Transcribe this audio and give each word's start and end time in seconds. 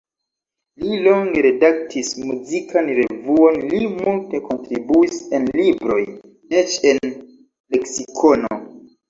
Li 0.83 0.93
longe 1.07 1.41
redaktis 1.45 2.09
muzikan 2.29 2.89
revuon, 3.01 3.59
li 3.75 3.83
multe 3.99 4.41
kontribuis 4.49 5.21
en 5.41 5.47
libroj, 5.61 6.01
eĉ 6.63 6.75
en 6.95 7.13
leksikono. 7.77 8.53